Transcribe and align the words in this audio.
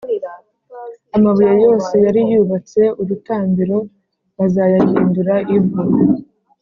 Amabuye 1.15 1.55
yose 1.65 1.93
yari 2.05 2.21
yubatse 2.31 2.81
urutambiro 3.01 3.77
bazayahindura 4.37 5.35
ivu, 5.55 5.81